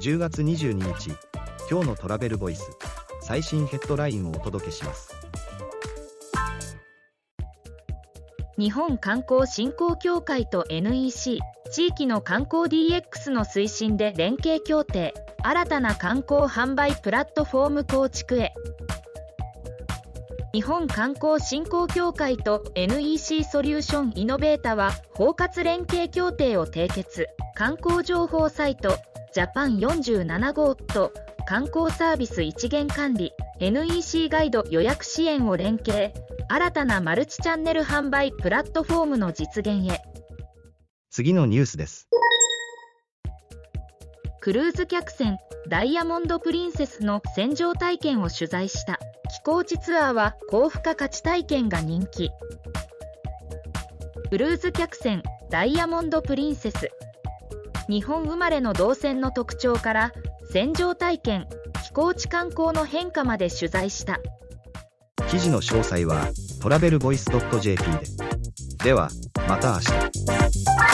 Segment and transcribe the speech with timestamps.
[0.00, 1.10] 10月22日
[1.70, 2.70] 今日のトラベルボイス
[3.20, 5.14] 最新ヘッドラインをお届けします。
[8.58, 11.40] 日本観光振興協会と NEC
[11.70, 18.54] 地域の観光 DX の推進で連携協定新たな観光販売プラットフォーム構築へ。
[20.54, 27.26] 日本観光振興協会と NEC ソリューションイノベータは包括連携協定を締結。
[27.54, 28.96] 観光情報サイト
[29.32, 31.12] ジャパン47号と
[31.46, 36.12] 観光サービス一元管理 NEC ガイド予約支援を連携。
[36.48, 40.00] 新たなマルチチャンネル販売プラットフォームの実現へ。
[41.10, 42.08] 次のニュースです。
[44.40, 48.98] クルーズ客船ダイヤモンド・プリンセスの船上体験を取材した。
[49.30, 52.30] 寄港地ツアーは高付加価値体験が人気。
[54.28, 56.90] クルーズ客船ダイヤモンド・プリンセス
[57.88, 60.12] 日本生まれの動線の特徴から
[60.52, 61.46] 戦場体験
[61.82, 64.20] 飛行地観光の変化まで取材した。
[65.30, 66.28] 記事の詳細は
[66.60, 67.84] トラベルボイス .jp
[68.78, 68.84] で。
[68.84, 69.08] では
[69.48, 70.89] また明日。